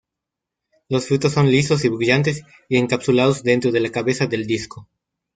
[0.89, 4.89] Los frutos son lisos y brillantes y encapsulados dentro de la cabeza del disco.